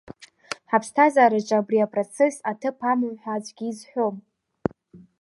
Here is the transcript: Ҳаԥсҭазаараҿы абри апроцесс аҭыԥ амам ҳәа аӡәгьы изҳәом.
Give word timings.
Ҳаԥсҭазаараҿы 0.69 1.55
абри 1.59 1.85
апроцесс 1.85 2.37
аҭыԥ 2.51 2.77
амам 2.91 3.13
ҳәа 3.21 3.33
аӡәгьы 3.35 3.65
изҳәом. 3.69 4.15